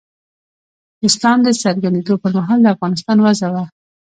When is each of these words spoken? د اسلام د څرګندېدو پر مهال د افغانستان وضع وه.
د 0.99 1.01
اسلام 1.09 1.37
د 1.43 1.49
څرګندېدو 1.61 2.13
پر 2.21 2.31
مهال 2.37 2.59
د 2.61 2.67
افغانستان 2.75 3.17
وضع 3.25 3.47
وه. 3.53 3.63